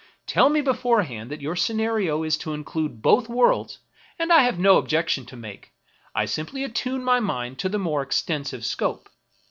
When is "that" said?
1.29-1.41